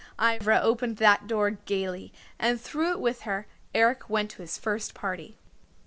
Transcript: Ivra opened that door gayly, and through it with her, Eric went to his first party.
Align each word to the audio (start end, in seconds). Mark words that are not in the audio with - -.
Ivra 0.19 0.59
opened 0.63 0.97
that 0.97 1.27
door 1.27 1.51
gayly, 1.51 2.11
and 2.39 2.59
through 2.59 2.93
it 2.93 2.99
with 2.99 3.21
her, 3.21 3.45
Eric 3.75 4.09
went 4.09 4.31
to 4.31 4.41
his 4.41 4.57
first 4.57 4.95
party. 4.95 5.37